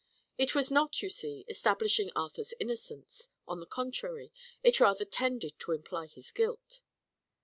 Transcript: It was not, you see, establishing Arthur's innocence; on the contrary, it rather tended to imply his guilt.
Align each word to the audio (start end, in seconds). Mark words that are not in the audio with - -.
It 0.35 0.55
was 0.55 0.71
not, 0.71 1.03
you 1.03 1.11
see, 1.11 1.45
establishing 1.47 2.09
Arthur's 2.15 2.55
innocence; 2.59 3.29
on 3.47 3.59
the 3.59 3.67
contrary, 3.67 4.31
it 4.63 4.79
rather 4.79 5.05
tended 5.05 5.59
to 5.59 5.73
imply 5.73 6.07
his 6.07 6.31
guilt. 6.31 6.81